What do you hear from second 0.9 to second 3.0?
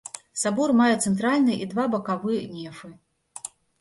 цэнтральны і два бакавы нефы.